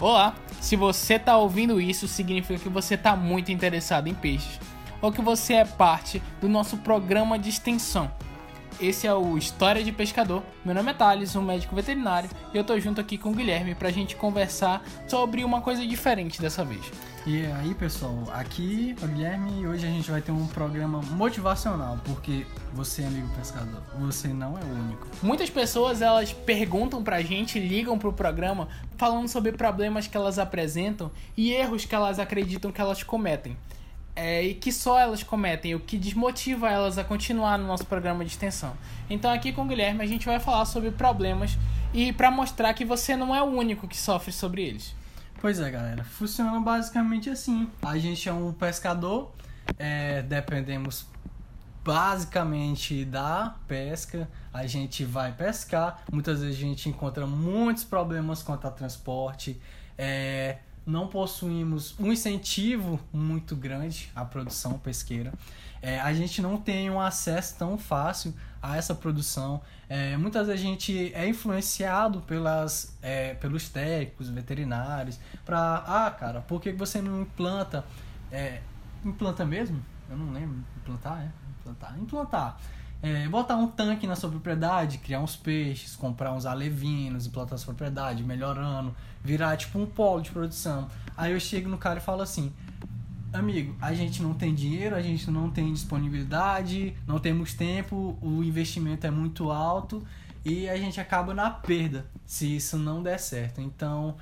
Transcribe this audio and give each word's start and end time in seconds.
Olá, 0.00 0.34
se 0.60 0.76
você 0.76 1.14
está 1.14 1.36
ouvindo 1.36 1.80
isso, 1.80 2.06
significa 2.06 2.58
que 2.58 2.68
você 2.68 2.94
está 2.94 3.16
muito 3.16 3.50
interessado 3.50 4.06
em 4.06 4.14
peixes 4.14 4.60
ou 5.02 5.12
que 5.12 5.20
você 5.20 5.54
é 5.54 5.64
parte 5.64 6.22
do 6.40 6.48
nosso 6.48 6.76
programa 6.78 7.38
de 7.38 7.48
extensão. 7.48 8.10
Esse 8.80 9.08
é 9.08 9.14
o 9.14 9.36
História 9.36 9.82
de 9.82 9.90
Pescador. 9.90 10.40
Meu 10.64 10.72
nome 10.72 10.92
é 10.92 10.94
Thales, 10.94 11.34
um 11.34 11.42
médico 11.42 11.74
veterinário, 11.74 12.30
e 12.54 12.56
eu 12.56 12.62
tô 12.62 12.78
junto 12.78 13.00
aqui 13.00 13.18
com 13.18 13.30
o 13.30 13.34
Guilherme 13.34 13.74
pra 13.74 13.90
gente 13.90 14.14
conversar 14.14 14.84
sobre 15.08 15.42
uma 15.42 15.60
coisa 15.60 15.84
diferente 15.84 16.40
dessa 16.40 16.64
vez. 16.64 16.80
E 17.26 17.44
aí, 17.44 17.74
pessoal, 17.74 18.22
aqui 18.32 18.94
é 19.02 19.04
o 19.04 19.08
Guilherme 19.08 19.62
e 19.62 19.66
hoje 19.66 19.84
a 19.84 19.90
gente 19.90 20.08
vai 20.08 20.22
ter 20.22 20.30
um 20.30 20.46
programa 20.46 21.00
motivacional, 21.10 21.98
porque 22.04 22.46
você, 22.72 23.02
amigo 23.02 23.28
pescador, 23.34 23.82
você 23.98 24.28
não 24.28 24.56
é 24.56 24.62
o 24.62 24.68
único. 24.68 25.08
Muitas 25.24 25.50
pessoas 25.50 26.00
elas 26.00 26.32
perguntam 26.32 27.02
pra 27.02 27.20
gente, 27.20 27.58
ligam 27.58 27.98
pro 27.98 28.12
programa 28.12 28.68
falando 28.96 29.26
sobre 29.26 29.50
problemas 29.50 30.06
que 30.06 30.16
elas 30.16 30.38
apresentam 30.38 31.10
e 31.36 31.50
erros 31.50 31.84
que 31.84 31.96
elas 31.96 32.20
acreditam 32.20 32.70
que 32.70 32.80
elas 32.80 33.02
cometem 33.02 33.56
é, 34.18 34.42
e 34.42 34.52
que 34.52 34.72
só 34.72 34.98
elas 34.98 35.22
cometem, 35.22 35.76
o 35.76 35.80
que 35.80 35.96
desmotiva 35.96 36.68
elas 36.68 36.98
a 36.98 37.04
continuar 37.04 37.56
no 37.56 37.68
nosso 37.68 37.86
programa 37.86 38.24
de 38.24 38.32
extensão. 38.32 38.76
Então 39.08 39.30
aqui 39.30 39.52
com 39.52 39.62
o 39.62 39.64
Guilherme 39.64 40.02
a 40.02 40.06
gente 40.08 40.26
vai 40.26 40.40
falar 40.40 40.64
sobre 40.64 40.90
problemas 40.90 41.56
e 41.94 42.12
para 42.12 42.28
mostrar 42.28 42.74
que 42.74 42.84
você 42.84 43.14
não 43.14 43.32
é 43.32 43.40
o 43.40 43.46
único 43.46 43.86
que 43.86 43.96
sofre 43.96 44.32
sobre 44.32 44.62
eles. 44.62 44.92
Pois 45.40 45.60
é, 45.60 45.70
galera. 45.70 46.02
Funciona 46.02 46.58
basicamente 46.58 47.30
assim. 47.30 47.70
A 47.80 47.96
gente 47.96 48.28
é 48.28 48.32
um 48.32 48.52
pescador, 48.52 49.30
é, 49.78 50.20
dependemos 50.22 51.06
basicamente 51.84 53.04
da 53.04 53.54
pesca. 53.68 54.28
A 54.52 54.66
gente 54.66 55.04
vai 55.04 55.30
pescar. 55.30 56.02
Muitas 56.10 56.40
vezes 56.40 56.56
a 56.56 56.60
gente 56.60 56.88
encontra 56.88 57.24
muitos 57.24 57.84
problemas 57.84 58.42
quanto 58.42 58.66
a 58.66 58.70
transporte. 58.72 59.60
É, 59.96 60.58
não 60.88 61.06
possuímos 61.06 61.94
um 62.00 62.10
incentivo 62.10 62.98
muito 63.12 63.54
grande 63.54 64.10
à 64.16 64.24
produção 64.24 64.78
pesqueira. 64.78 65.32
É, 65.82 66.00
a 66.00 66.12
gente 66.12 66.40
não 66.42 66.56
tem 66.56 66.90
um 66.90 67.00
acesso 67.00 67.56
tão 67.56 67.78
fácil 67.78 68.34
a 68.60 68.76
essa 68.76 68.94
produção. 68.94 69.60
É, 69.88 70.16
muitas 70.16 70.46
vezes 70.46 70.60
a 70.60 70.64
gente 70.64 71.12
é 71.14 71.28
influenciado 71.28 72.20
pelas, 72.22 72.96
é, 73.02 73.34
pelos 73.34 73.68
técnicos, 73.68 74.28
veterinários, 74.28 75.20
para, 75.44 75.84
ah, 75.86 76.10
cara, 76.10 76.40
por 76.40 76.60
que 76.60 76.72
você 76.72 77.00
não 77.00 77.22
implanta? 77.22 77.84
É, 78.32 78.60
implanta 79.04 79.44
mesmo? 79.44 79.80
Eu 80.10 80.16
não 80.16 80.32
lembro. 80.32 80.64
Implantar, 80.78 81.20
é? 81.20 81.30
Implantar. 81.60 81.98
Implantar 81.98 82.60
é, 83.02 83.28
botar 83.28 83.56
um 83.56 83.68
tanque 83.68 84.06
na 84.06 84.16
sua 84.16 84.28
propriedade, 84.28 84.98
criar 84.98 85.20
uns 85.20 85.36
peixes, 85.36 85.94
comprar 85.94 86.32
uns 86.32 86.46
alevinos, 86.46 87.26
implantar 87.26 87.58
sua 87.58 87.74
propriedade, 87.74 88.22
melhorando, 88.24 88.94
virar 89.22 89.56
tipo 89.56 89.78
um 89.78 89.86
polo 89.86 90.20
de 90.20 90.30
produção. 90.30 90.88
Aí 91.16 91.32
eu 91.32 91.40
chego 91.40 91.68
no 91.68 91.78
cara 91.78 91.98
e 91.98 92.02
falo 92.02 92.22
assim: 92.22 92.52
amigo, 93.32 93.76
a 93.80 93.94
gente 93.94 94.22
não 94.22 94.34
tem 94.34 94.54
dinheiro, 94.54 94.96
a 94.96 95.02
gente 95.02 95.30
não 95.30 95.50
tem 95.50 95.72
disponibilidade, 95.72 96.94
não 97.06 97.18
temos 97.18 97.54
tempo, 97.54 98.18
o 98.20 98.42
investimento 98.42 99.06
é 99.06 99.10
muito 99.10 99.50
alto 99.50 100.02
e 100.44 100.68
a 100.68 100.76
gente 100.76 101.00
acaba 101.00 101.34
na 101.34 101.50
perda 101.50 102.06
se 102.26 102.56
isso 102.56 102.76
não 102.76 103.02
der 103.02 103.18
certo. 103.18 103.60
Então, 103.60 104.16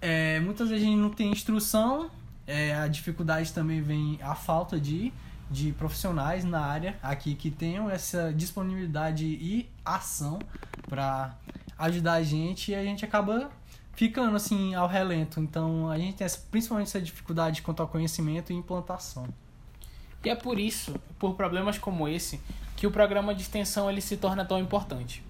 é, 0.00 0.38
muitas 0.40 0.68
vezes 0.68 0.84
a 0.84 0.88
gente 0.88 1.00
não 1.00 1.10
tem 1.10 1.30
instrução, 1.30 2.10
é, 2.46 2.74
a 2.74 2.88
dificuldade 2.88 3.52
também 3.52 3.80
vem 3.80 4.18
a 4.22 4.34
falta 4.34 4.78
de 4.78 5.12
de 5.50 5.72
profissionais 5.72 6.44
na 6.44 6.60
área 6.60 6.98
aqui 7.02 7.34
que 7.34 7.50
tenham 7.50 7.88
essa 7.88 8.32
disponibilidade 8.32 9.24
e 9.24 9.68
ação 9.84 10.38
para 10.88 11.34
ajudar 11.78 12.14
a 12.14 12.22
gente 12.22 12.72
e 12.72 12.74
a 12.74 12.82
gente 12.82 13.04
acaba 13.04 13.50
ficando 13.94 14.36
assim 14.36 14.74
ao 14.74 14.86
relento. 14.86 15.40
Então 15.40 15.90
a 15.90 15.98
gente 15.98 16.16
tem 16.16 16.24
essa, 16.24 16.38
principalmente 16.50 16.88
essa 16.88 17.00
dificuldade 17.00 17.62
quanto 17.62 17.80
ao 17.80 17.88
conhecimento 17.88 18.52
e 18.52 18.56
implantação. 18.56 19.26
E 20.24 20.28
é 20.28 20.34
por 20.34 20.58
isso, 20.58 20.94
por 21.18 21.34
problemas 21.34 21.78
como 21.78 22.08
esse, 22.08 22.40
que 22.76 22.86
o 22.86 22.90
programa 22.90 23.34
de 23.34 23.42
extensão 23.42 23.90
ele 23.90 24.00
se 24.00 24.16
torna 24.16 24.44
tão 24.44 24.58
importante. 24.58 25.24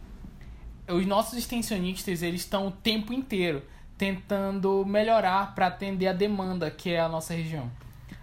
Os 0.88 1.06
nossos 1.06 1.38
extensionistas 1.38 2.22
eles 2.22 2.40
estão 2.40 2.66
o 2.68 2.70
tempo 2.70 3.12
inteiro 3.12 3.62
tentando 3.96 4.84
melhorar 4.86 5.54
para 5.54 5.66
atender 5.66 6.06
a 6.06 6.12
demanda 6.12 6.70
que 6.70 6.90
é 6.90 7.00
a 7.00 7.08
nossa 7.08 7.34
região. 7.34 7.70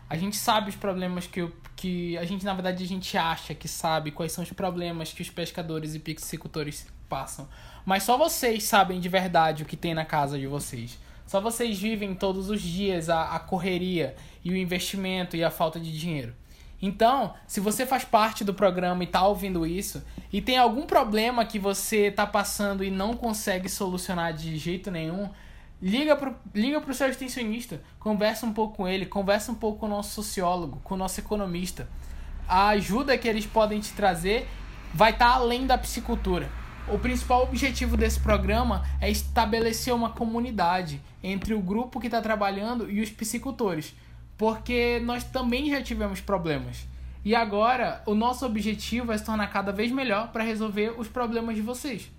A 0.10 0.16
gente 0.16 0.36
sabe 0.36 0.70
os 0.70 0.76
problemas 0.76 1.26
que, 1.26 1.48
que 1.76 2.18
a 2.18 2.26
gente, 2.26 2.46
na 2.46 2.54
verdade, 2.54 2.84
a 2.84 2.88
gente 2.88 3.18
acha 3.18 3.56
que 3.56 3.68
sabe 3.68 4.12
quais 4.12 4.32
são 4.32 4.44
os 4.44 4.52
problemas 4.52 5.12
que 5.12 5.22
os 5.22 5.30
pescadores 5.30 5.96
e 5.96 6.00
piscicultores 6.00 6.88
passam. 7.10 7.48
Mas 7.86 8.04
só 8.04 8.18
vocês 8.18 8.64
sabem 8.64 9.00
de 9.00 9.10
verdade 9.10 9.64
o 9.64 9.66
que 9.66 9.76
tem 9.76 9.94
na 9.94 10.06
casa 10.06 10.38
de 10.38 10.48
vocês. 10.48 11.00
Só 11.26 11.42
vocês 11.42 11.80
vivem 11.80 12.14
todos 12.14 12.50
os 12.50 12.62
dias 12.62 13.10
a, 13.10 13.36
a 13.36 13.40
correria 13.40 14.16
e 14.44 14.52
o 14.52 14.56
investimento 14.56 15.36
e 15.36 15.44
a 15.44 15.50
falta 15.50 15.80
de 15.80 15.98
dinheiro. 15.98 16.36
Então, 16.82 17.34
se 17.48 17.60
você 17.60 17.86
faz 17.86 18.04
parte 18.04 18.44
do 18.44 18.54
programa 18.54 19.04
e 19.04 19.08
está 19.08 19.26
ouvindo 19.26 19.66
isso, 19.66 20.04
e 20.32 20.42
tem 20.42 20.58
algum 20.58 20.86
problema 20.86 21.46
que 21.46 21.58
você 21.58 22.08
está 22.08 22.28
passando 22.28 22.84
e 22.84 22.92
não 22.92 23.16
consegue 23.16 23.68
solucionar 23.68 24.34
de 24.34 24.56
jeito 24.58 24.92
nenhum, 24.92 25.30
Liga 25.82 26.16
pro, 26.16 26.36
liga 26.54 26.80
pro 26.80 26.94
seu 26.94 27.10
extensionista, 27.10 27.82
conversa 28.00 28.46
um 28.46 28.54
pouco 28.54 28.78
com 28.78 28.88
ele, 28.88 29.06
conversa 29.06 29.52
um 29.52 29.56
pouco 29.56 29.80
com 29.80 29.86
o 29.86 29.90
nosso 29.90 30.14
sociólogo, 30.14 30.80
com 30.84 30.96
o 30.96 30.98
nosso 30.98 31.20
economista. 31.20 31.88
A 32.48 32.70
ajuda 32.70 33.18
que 33.18 33.28
eles 33.28 33.46
podem 33.46 33.80
te 33.80 33.92
trazer 33.94 34.48
vai 34.94 35.12
estar 35.12 35.32
tá 35.32 35.36
além 35.36 35.68
da 35.68 35.78
piscicultura. 35.78 36.50
O 36.88 37.00
principal 37.00 37.44
objetivo 37.44 37.98
desse 37.98 38.20
programa 38.20 38.86
é 39.02 39.10
estabelecer 39.10 39.94
uma 39.94 40.12
comunidade 40.12 41.02
entre 41.22 41.54
o 41.54 41.60
grupo 41.60 42.00
que 42.00 42.08
está 42.08 42.22
trabalhando 42.22 42.90
e 42.90 43.02
os 43.02 43.10
piscicultores, 43.10 43.94
porque 44.38 45.02
nós 45.04 45.24
também 45.24 45.70
já 45.70 45.82
tivemos 45.82 46.22
problemas. 46.22 46.88
E 47.24 47.34
agora 47.34 48.04
o 48.06 48.14
nosso 48.14 48.46
objetivo 48.46 49.12
é 49.12 49.18
se 49.18 49.26
tornar 49.26 49.48
cada 49.48 49.72
vez 49.72 49.92
melhor 49.92 50.32
para 50.32 50.44
resolver 50.44 50.94
os 50.98 51.08
problemas 51.08 51.56
de 51.56 51.62
vocês. 51.62 52.12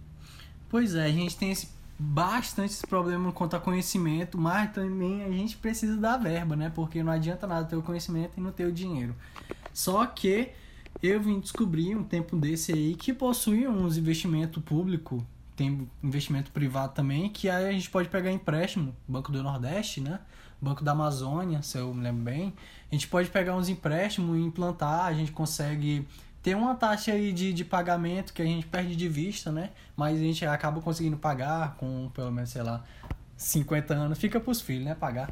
Pois 0.69 0.97
é, 0.97 1.05
a 1.05 1.13
gente 1.13 1.37
tem 1.37 1.53
esse 1.53 1.69
bastante 1.99 2.73
esse 2.73 2.87
problema 2.87 3.33
quanto 3.33 3.57
a 3.57 3.61
conhecimento, 3.61 4.37
mas 4.37 4.73
também 4.73 5.25
a 5.25 5.31
gente 5.31 5.57
precisa 5.57 5.97
da 5.97 6.17
verba, 6.17 6.55
né? 6.55 6.71
Porque 6.75 7.03
não 7.03 7.13
adianta 7.13 7.47
nada 7.47 7.67
ter 7.67 7.77
o 7.77 7.83
conhecimento 7.83 8.33
e 8.37 8.41
não 8.41 8.53
ter 8.53 8.67
o 8.67 8.73
dinheiro. 8.73 9.15
Só 9.73 10.05
que 10.07 10.51
eu 11.03 11.21
vim 11.21 11.41
descobrir 11.41 11.95
um 11.95 12.05
tempo 12.05 12.37
desse 12.37 12.73
aí 12.73 12.95
que 12.95 13.13
possui 13.13 13.67
uns 13.67 13.97
investimento 13.97 14.61
público, 14.61 15.25
tem 15.55 15.89
investimento 16.03 16.51
privado 16.51 16.93
também, 16.93 17.29
que 17.31 17.49
aí 17.49 17.67
a 17.67 17.73
gente 17.73 17.89
pode 17.91 18.09
pegar 18.09 18.31
empréstimo, 18.31 18.95
Banco 19.09 19.33
do 19.33 19.43
Nordeste, 19.43 20.01
né? 20.01 20.21
Banco 20.61 20.83
da 20.83 20.93
Amazônia, 20.93 21.63
se 21.63 21.79
eu 21.79 21.93
me 21.93 22.03
lembro 22.03 22.23
bem. 22.23 22.53
A 22.91 22.95
gente 22.95 23.09
pode 23.09 23.29
pegar 23.29 23.55
uns 23.57 23.69
empréstimos 23.69 24.39
e 24.39 24.41
implantar, 24.41 25.07
a 25.07 25.13
gente 25.13 25.33
consegue 25.33 26.07
tem 26.47 26.55
uma 26.55 26.77
taxa 26.77 27.11
aí 27.11 27.33
de, 27.33 27.53
de 27.53 27.65
pagamento 27.65 28.33
que 28.33 28.41
a 28.41 28.45
gente 28.45 28.65
perde 28.69 28.95
de 28.95 29.09
vista, 29.09 29.51
né? 29.51 29.71
Mas 29.97 30.17
a 30.17 30.21
gente 30.21 30.47
acaba 30.47 30.81
conseguindo 30.81 31.17
pagar 31.17 31.75
com 31.75 32.09
pelo 32.15 32.31
menos, 32.31 32.51
sei 32.51 32.63
lá, 32.63 32.85
50 33.37 33.93
anos. 33.93 34.17
Fica 34.17 34.39
pros 34.39 34.61
filhos, 34.61 34.85
né? 34.85 34.95
Pagar. 34.95 35.29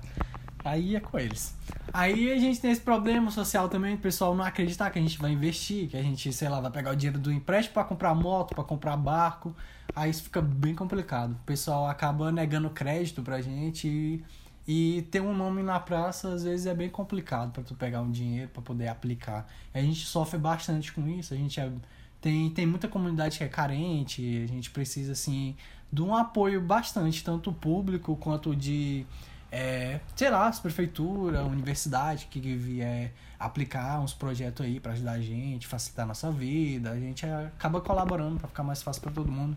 Aí 0.64 0.96
é 0.96 0.98
com 0.98 1.16
eles. 1.16 1.54
Aí 1.92 2.32
a 2.32 2.38
gente 2.40 2.60
tem 2.60 2.72
esse 2.72 2.80
problema 2.80 3.30
social 3.30 3.68
também, 3.68 3.94
o 3.94 3.98
pessoal 3.98 4.34
não 4.34 4.44
acreditar 4.44 4.90
que 4.90 4.98
a 4.98 5.02
gente 5.02 5.16
vai 5.16 5.30
investir, 5.30 5.88
que 5.88 5.96
a 5.96 6.02
gente, 6.02 6.32
sei 6.32 6.48
lá, 6.48 6.58
vai 6.58 6.72
pegar 6.72 6.90
o 6.90 6.96
dinheiro 6.96 7.20
do 7.20 7.30
empréstimo 7.30 7.74
para 7.74 7.84
comprar 7.84 8.12
moto, 8.12 8.52
para 8.52 8.64
comprar 8.64 8.96
barco. 8.96 9.54
Aí 9.94 10.10
isso 10.10 10.24
fica 10.24 10.42
bem 10.42 10.74
complicado. 10.74 11.30
O 11.30 11.46
pessoal 11.46 11.86
acaba 11.86 12.32
negando 12.32 12.68
crédito 12.70 13.22
pra 13.22 13.40
gente 13.40 13.86
e 13.86 14.24
e 14.66 15.02
ter 15.10 15.20
um 15.20 15.36
nome 15.36 15.62
na 15.62 15.78
praça 15.78 16.28
às 16.32 16.44
vezes 16.44 16.66
é 16.66 16.74
bem 16.74 16.88
complicado 16.88 17.52
para 17.52 17.62
tu 17.62 17.74
pegar 17.74 18.00
um 18.00 18.10
dinheiro 18.10 18.50
para 18.50 18.62
poder 18.62 18.88
aplicar. 18.88 19.46
A 19.72 19.80
gente 19.80 20.04
sofre 20.06 20.38
bastante 20.38 20.92
com 20.92 21.06
isso, 21.06 21.34
a 21.34 21.36
gente 21.36 21.60
é, 21.60 21.70
tem, 22.20 22.50
tem 22.50 22.66
muita 22.66 22.88
comunidade 22.88 23.38
que 23.38 23.44
é 23.44 23.48
carente, 23.48 24.42
a 24.42 24.46
gente 24.46 24.70
precisa 24.70 25.12
assim 25.12 25.54
de 25.92 26.02
um 26.02 26.14
apoio 26.14 26.60
bastante, 26.60 27.22
tanto 27.22 27.52
público 27.52 28.16
quanto 28.16 28.56
de 28.56 29.06
é, 29.52 30.00
sei 30.16 30.30
lá, 30.30 30.48
as 30.48 30.58
prefeitura, 30.58 31.44
universidade 31.44 32.26
que 32.26 32.40
vier 32.40 33.12
aplicar 33.38 34.00
uns 34.00 34.12
projetos 34.12 34.66
aí 34.66 34.80
para 34.80 34.92
ajudar 34.92 35.12
a 35.12 35.20
gente, 35.20 35.66
facilitar 35.66 36.04
a 36.04 36.08
nossa 36.08 36.32
vida, 36.32 36.90
a 36.90 36.98
gente 36.98 37.24
acaba 37.24 37.80
colaborando 37.80 38.38
para 38.40 38.48
ficar 38.48 38.64
mais 38.64 38.82
fácil 38.82 39.02
para 39.02 39.12
todo 39.12 39.30
mundo. 39.30 39.56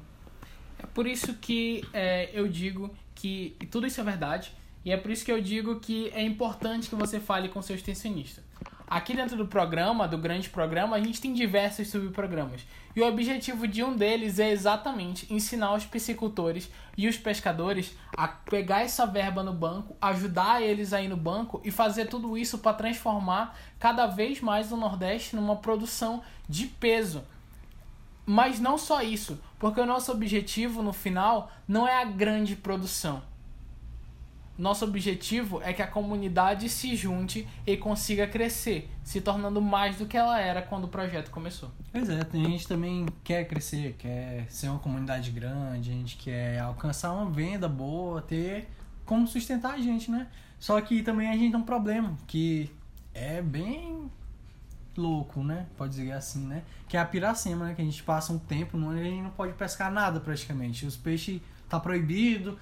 É 0.77 0.85
por 0.85 1.07
isso 1.07 1.33
que 1.35 1.83
é, 1.93 2.29
eu 2.31 2.47
digo 2.47 2.93
que 3.15 3.57
tudo 3.71 3.87
isso 3.87 3.99
é 3.99 4.03
verdade 4.03 4.53
e 4.83 4.91
é 4.91 4.97
por 4.97 5.11
isso 5.11 5.25
que 5.25 5.31
eu 5.31 5.41
digo 5.41 5.79
que 5.79 6.09
é 6.13 6.21
importante 6.21 6.87
que 6.89 6.95
você 6.95 7.19
fale 7.19 7.49
com 7.49 7.61
seu 7.61 7.75
extensionista. 7.75 8.41
aqui 8.89 9.13
dentro 9.13 9.35
do 9.35 9.45
programa, 9.45 10.07
do 10.07 10.17
grande 10.17 10.49
programa, 10.49 10.95
a 10.95 11.01
gente 11.01 11.19
tem 11.19 11.33
diversos 11.33 11.89
subprogramas. 11.89 12.65
E 12.95 13.01
o 13.01 13.05
objetivo 13.05 13.67
de 13.67 13.83
um 13.83 13.93
deles 13.93 14.39
é 14.39 14.49
exatamente 14.49 15.31
ensinar 15.31 15.73
os 15.73 15.85
piscicultores 15.85 16.71
e 16.95 17.05
os 17.05 17.17
pescadores 17.17 17.97
a 18.15 18.29
pegar 18.29 18.81
essa 18.81 19.05
verba 19.05 19.43
no 19.43 19.51
banco, 19.51 19.97
ajudar 20.01 20.61
eles 20.61 20.93
aí 20.93 21.09
no 21.09 21.17
banco 21.17 21.61
e 21.65 21.69
fazer 21.69 22.05
tudo 22.05 22.37
isso 22.37 22.59
para 22.59 22.77
transformar 22.77 23.59
cada 23.77 24.07
vez 24.07 24.39
mais 24.39 24.71
o 24.71 24.77
Nordeste 24.77 25.35
numa 25.35 25.57
produção 25.57 26.23
de 26.47 26.65
peso. 26.65 27.25
Mas 28.25 28.57
não 28.57 28.77
só 28.77 29.01
isso, 29.01 29.37
porque 29.59 29.81
o 29.81 29.85
nosso 29.85 30.13
objetivo 30.13 30.81
no 30.81 30.93
final 30.93 31.51
não 31.67 31.85
é 31.85 32.01
a 32.01 32.05
grande 32.05 32.55
produção 32.55 33.21
nosso 34.57 34.83
objetivo 34.85 35.61
é 35.61 35.71
que 35.71 35.81
a 35.81 35.87
comunidade 35.87 36.67
se 36.67 36.95
junte 36.95 37.47
e 37.65 37.77
consiga 37.77 38.25
crescer, 38.25 38.89
se 39.03 39.21
tornando 39.21 39.61
mais 39.61 39.97
do 39.97 40.05
que 40.05 40.17
ela 40.17 40.39
era 40.39 40.61
quando 40.61 40.85
o 40.85 40.87
projeto 40.87 41.29
começou. 41.29 41.71
Exato, 41.93 42.35
a 42.35 42.39
gente 42.39 42.67
também 42.67 43.05
quer 43.23 43.47
crescer, 43.47 43.95
quer 43.99 44.45
ser 44.49 44.69
uma 44.69 44.79
comunidade 44.79 45.29
grande, 45.31 45.91
a 45.91 45.93
gente 45.93 46.17
quer 46.17 46.59
alcançar 46.59 47.13
uma 47.13 47.29
venda 47.29 47.69
boa, 47.69 48.21
ter 48.21 48.67
como 49.05 49.27
sustentar 49.27 49.75
a 49.75 49.77
gente, 49.77 50.09
né? 50.09 50.27
Só 50.59 50.79
que 50.81 51.03
também 51.03 51.29
a 51.29 51.33
gente 51.33 51.51
tem 51.51 51.59
um 51.59 51.63
problema, 51.63 52.17
que 52.25 52.69
é 53.13 53.41
bem 53.41 54.09
louco, 54.97 55.43
né? 55.43 55.67
Pode 55.77 55.95
dizer 55.95 56.11
assim, 56.11 56.45
né? 56.45 56.63
Que 56.89 56.97
é 56.97 56.99
a 56.99 57.05
piracema, 57.05 57.65
né? 57.65 57.75
Que 57.75 57.81
a 57.81 57.85
gente 57.85 58.01
passa 58.01 58.33
um 58.33 58.39
tempo 58.39 58.77
onde 58.77 58.99
a 58.99 59.03
gente 59.03 59.21
não 59.21 59.29
pode 59.29 59.53
pescar 59.53 59.91
nada 59.91 60.19
praticamente. 60.19 60.85
Os 60.85 60.97
peixes 60.97 61.39
tá 61.69 61.79
proibido, 61.79 62.57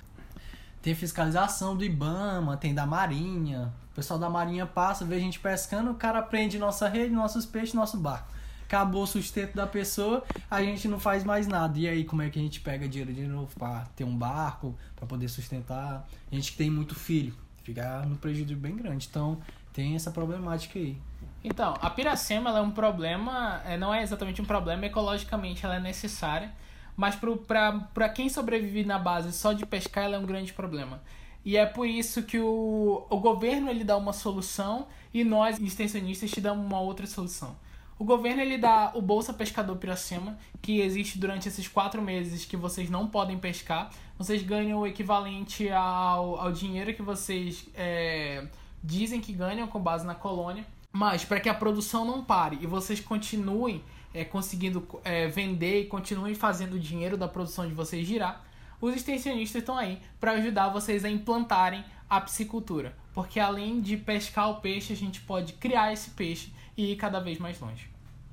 tem 0.86 0.94
fiscalização 0.94 1.76
do 1.76 1.84
Ibama, 1.84 2.58
tem 2.58 2.72
da 2.72 2.86
Marinha. 2.86 3.74
O 3.92 3.96
pessoal 3.96 4.20
da 4.20 4.30
Marinha 4.30 4.68
passa, 4.68 5.04
vê 5.04 5.16
a 5.16 5.20
gente 5.20 5.40
pescando, 5.40 5.90
o 5.90 5.96
cara 5.96 6.22
prende 6.22 6.60
nossa 6.60 6.88
rede, 6.88 7.12
nossos 7.12 7.44
peixes, 7.44 7.74
nosso 7.74 7.98
barco. 7.98 8.32
Acabou 8.68 9.02
o 9.02 9.08
sustento 9.08 9.56
da 9.56 9.66
pessoa, 9.66 10.24
a 10.50 10.62
gente 10.62 10.88
não 10.88 11.00
faz 11.00 11.24
mais 11.24 11.48
nada. 11.48 11.80
E 11.80 11.88
aí, 11.88 12.04
como 12.04 12.22
é 12.22 12.30
que 12.30 12.38
a 12.38 12.42
gente 12.42 12.60
pega 12.60 12.88
dinheiro 12.88 13.12
de 13.12 13.26
novo 13.26 13.52
para 13.58 13.86
ter 13.96 14.04
um 14.04 14.16
barco, 14.16 14.78
para 14.96 15.08
poder 15.08 15.28
sustentar? 15.28 16.08
A 16.32 16.36
gente 16.36 16.52
que 16.52 16.58
tem 16.60 16.70
muito 16.70 16.94
filho, 16.94 17.34
fica 17.64 18.06
no 18.06 18.16
prejuízo 18.18 18.56
bem 18.56 18.76
grande. 18.76 19.08
Então, 19.10 19.42
tem 19.74 19.96
essa 19.96 20.12
problemática 20.12 20.78
aí. 20.78 20.96
Então, 21.44 21.74
a 21.82 21.90
piracema 21.90 22.52
é 22.52 22.62
um 22.62 22.70
problema, 22.70 23.60
é, 23.66 23.76
não 23.76 23.92
é 23.92 24.04
exatamente 24.04 24.40
um 24.40 24.46
problema, 24.46 24.86
ecologicamente 24.86 25.66
ela 25.66 25.78
é 25.78 25.80
necessária 25.80 26.54
mas 26.96 27.16
para 27.16 28.10
quem 28.10 28.30
sobrevive 28.30 28.86
na 28.86 28.98
base 28.98 29.34
só 29.34 29.54
de 29.54 29.66
pescar, 29.66 30.06
ela 30.06 30.16
é 30.16 30.20
um 30.20 30.26
grande 30.26 30.54
problema. 30.54 31.02
E 31.44 31.58
é 31.58 31.66
por 31.66 31.88
isso 31.88 32.24
que 32.24 32.40
o, 32.40 33.06
o 33.10 33.20
governo 33.20 33.70
ele 33.70 33.84
dá 33.84 33.96
uma 33.96 34.14
solução 34.14 34.88
e 35.14 35.24
nós, 35.24 35.60
extensionistas, 35.60 36.32
te 36.32 36.42
damos 36.42 36.66
uma 36.66 36.80
outra 36.80 37.06
solução. 37.06 37.56
O 37.98 38.04
governo 38.04 38.42
ele 38.42 38.58
dá 38.58 38.92
o 38.94 39.02
Bolsa 39.02 39.34
Pescador 39.34 39.78
Piracema, 39.78 40.38
que 40.62 40.82
existe 40.82 41.18
durante 41.18 41.48
esses 41.48 41.68
quatro 41.68 42.02
meses 42.02 42.44
que 42.44 42.58
vocês 42.58 42.90
não 42.90 43.08
podem 43.08 43.38
pescar. 43.38 43.90
Vocês 44.18 44.42
ganham 44.42 44.80
o 44.80 44.88
equivalente 44.88 45.70
ao, 45.70 46.36
ao 46.40 46.52
dinheiro 46.52 46.94
que 46.94 47.02
vocês 47.02 47.68
é, 47.74 48.48
dizem 48.84 49.22
que 49.22 49.32
ganham 49.32 49.68
com 49.68 49.80
base 49.80 50.06
na 50.06 50.16
colônia. 50.16 50.66
Mas 50.92 51.24
para 51.24 51.40
que 51.40 51.48
a 51.48 51.54
produção 51.54 52.04
não 52.06 52.24
pare 52.24 52.58
e 52.62 52.68
vocês 52.68 53.00
continuem 53.00 53.82
é, 54.16 54.24
conseguindo 54.24 54.88
é, 55.04 55.28
vender 55.28 55.82
e 55.82 55.86
continuem 55.86 56.34
fazendo 56.34 56.76
o 56.76 56.80
dinheiro 56.80 57.18
da 57.18 57.28
produção 57.28 57.68
de 57.68 57.74
vocês 57.74 58.08
girar, 58.08 58.46
os 58.80 58.96
extensionistas 58.96 59.62
estão 59.62 59.78
aí 59.78 60.00
para 60.20 60.32
ajudar 60.34 60.70
vocês 60.70 61.04
a 61.04 61.10
implantarem 61.10 61.84
a 62.10 62.22
piscicultura. 62.22 62.96
Porque 63.14 63.40
além 63.40 63.82
de 63.82 63.98
pescar 63.98 64.50
o 64.50 64.62
peixe, 64.62 64.94
a 64.94 64.96
gente 64.96 65.20
pode 65.22 65.54
criar 65.54 65.92
esse 65.92 66.12
peixe 66.12 66.54
e 66.78 66.94
ir 66.94 66.96
cada 66.96 67.20
vez 67.20 67.40
mais 67.40 67.60
longe. 67.60 67.90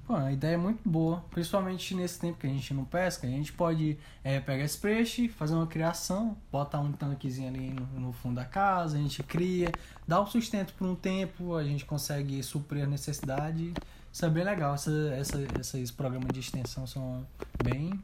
Pô, 0.07 0.15
a 0.15 0.33
ideia 0.33 0.55
é 0.55 0.57
muito 0.57 0.89
boa, 0.89 1.25
principalmente 1.31 1.95
nesse 1.95 2.19
tempo 2.19 2.39
que 2.39 2.47
a 2.47 2.51
gente 2.51 2.75
não 2.75 2.85
pesca. 2.85 3.27
A 3.27 3.31
gente 3.31 3.53
pode 3.53 3.97
é, 4.23 4.41
pegar 4.41 4.65
esse 4.65 4.79
peixe, 4.79 5.29
fazer 5.29 5.55
uma 5.55 5.67
criação, 5.67 6.37
botar 6.51 6.81
um 6.81 6.93
tanquezinho 6.93 7.49
ali 7.49 7.71
no, 7.71 7.87
no 8.01 8.13
fundo 8.13 8.37
da 8.37 8.45
casa, 8.45 8.97
a 8.97 9.01
gente 9.01 9.23
cria, 9.23 9.71
dá 10.07 10.21
o 10.21 10.27
sustento 10.27 10.75
por 10.75 10.87
um 10.87 10.97
tempo, 10.97 11.55
a 11.55 11.65
gente 11.65 11.85
consegue 11.85 12.43
suprir 12.43 12.85
a 12.85 12.87
necessidade 12.87 13.73
isso 14.13 14.27
é 14.27 14.31
bem 14.31 14.45
legal. 14.45 14.75
Essa, 14.75 14.91
essa, 15.15 15.41
esses 15.61 15.91
programas 15.91 16.29
de 16.33 16.41
extensão 16.41 16.87
são 16.87 17.27
bem, 17.65 17.99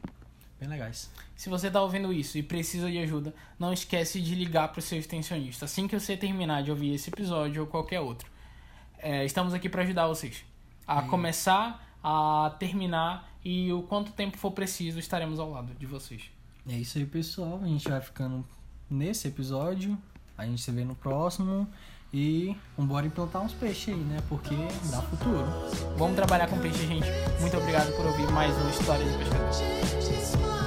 bem 0.59 0.69
legais. 0.69 1.11
Se 1.35 1.49
você 1.49 1.67
está 1.67 1.81
ouvindo 1.81 2.11
isso 2.11 2.37
e 2.37 2.43
precisa 2.43 2.89
de 2.89 2.97
ajuda, 2.97 3.33
não 3.57 3.71
esquece 3.71 4.19
de 4.19 4.33
ligar 4.35 4.69
para 4.69 4.79
o 4.79 4.81
seu 4.81 4.97
extensionista 4.97 5.65
assim 5.65 5.87
que 5.87 5.97
você 5.97 6.17
terminar 6.17 6.63
de 6.63 6.71
ouvir 6.71 6.93
esse 6.93 7.09
episódio 7.09 7.61
ou 7.61 7.67
qualquer 7.67 7.99
outro. 7.99 8.29
É, 8.97 9.23
estamos 9.23 9.53
aqui 9.53 9.69
para 9.69 9.83
ajudar 9.83 10.07
vocês 10.07 10.43
a 10.85 11.03
começar, 11.03 11.87
a 12.03 12.55
terminar 12.57 13.31
e 13.45 13.71
o 13.71 13.83
quanto 13.83 14.11
tempo 14.11 14.37
for 14.37 14.51
preciso 14.51 14.97
estaremos 14.97 15.39
ao 15.39 15.51
lado 15.51 15.73
de 15.75 15.85
vocês. 15.85 16.23
É 16.67 16.73
isso 16.73 16.97
aí, 16.97 17.05
pessoal. 17.05 17.59
A 17.63 17.67
gente 17.67 17.87
vai 17.87 18.01
ficando 18.01 18.45
nesse 18.89 19.27
episódio. 19.27 19.97
A 20.37 20.45
gente 20.45 20.61
se 20.61 20.71
vê 20.71 20.83
no 20.83 20.95
próximo. 20.95 21.67
E 22.11 22.55
vambora 22.75 23.05
implantar 23.05 23.43
uns 23.43 23.53
peixes 23.53 23.93
aí, 23.93 23.99
né? 23.99 24.17
Porque 24.27 24.55
dá 24.89 25.01
futuro. 25.01 25.45
Vamos 25.95 26.15
trabalhar 26.15 26.47
com 26.47 26.57
peixe, 26.57 26.87
gente. 26.87 27.07
Muito 27.39 27.55
obrigado 27.57 27.95
por 27.95 28.05
ouvir 28.05 28.31
mais 28.31 28.55
uma 28.57 28.71
história 28.71 29.05
de 29.05 29.17
pescador. 29.17 30.58